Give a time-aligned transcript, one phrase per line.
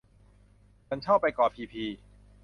[0.87, 1.85] ฉันชอบไปเกาะพีพี